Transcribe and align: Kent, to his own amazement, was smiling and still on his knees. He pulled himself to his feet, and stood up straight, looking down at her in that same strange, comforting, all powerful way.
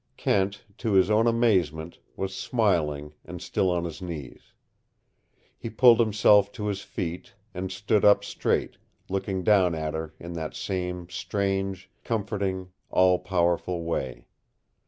Kent, 0.17 0.65
to 0.79 0.93
his 0.93 1.11
own 1.11 1.27
amazement, 1.27 1.99
was 2.15 2.33
smiling 2.35 3.13
and 3.23 3.39
still 3.39 3.69
on 3.69 3.83
his 3.83 4.01
knees. 4.01 4.53
He 5.55 5.69
pulled 5.69 5.99
himself 5.99 6.51
to 6.53 6.65
his 6.65 6.81
feet, 6.81 7.35
and 7.53 7.71
stood 7.71 8.03
up 8.03 8.23
straight, 8.23 8.77
looking 9.09 9.43
down 9.43 9.75
at 9.75 9.93
her 9.93 10.15
in 10.19 10.33
that 10.33 10.55
same 10.55 11.07
strange, 11.09 11.91
comforting, 12.03 12.71
all 12.89 13.19
powerful 13.19 13.83
way. 13.83 14.25